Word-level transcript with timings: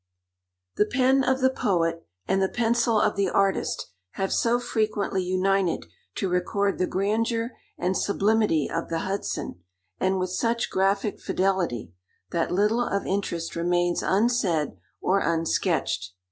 The 0.77 0.87
pen 0.87 1.23
of 1.23 1.41
the 1.41 1.49
poet 1.51 2.07
and 2.27 2.41
the 2.41 2.49
pencil 2.49 2.99
of 2.99 3.15
the 3.15 3.29
artist 3.29 3.91
have 4.13 4.33
so 4.33 4.59
frequently 4.59 5.21
united 5.21 5.85
to 6.15 6.27
record 6.27 6.79
the 6.79 6.87
grandeur 6.87 7.51
and 7.77 7.95
sublimity 7.95 8.67
of 8.67 8.89
the 8.89 9.01
Hudson, 9.01 9.59
and 9.99 10.17
with 10.17 10.31
such 10.31 10.71
graphic 10.71 11.19
fidelity, 11.19 11.93
that 12.31 12.51
little 12.51 12.81
of 12.83 13.05
interest 13.05 13.55
remains 13.55 14.01
unsaid 14.01 14.69
or 15.01 15.19
unsketched. 15.19 16.13